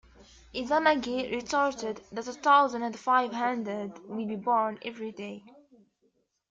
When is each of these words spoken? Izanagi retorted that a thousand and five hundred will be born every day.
Izanagi 0.55 1.31
retorted 1.31 2.01
that 2.11 2.27
a 2.27 2.33
thousand 2.33 2.81
and 2.81 2.97
five 2.97 3.33
hundred 3.33 3.99
will 4.09 4.25
be 4.25 4.35
born 4.35 4.79
every 4.83 5.11
day. 5.11 5.43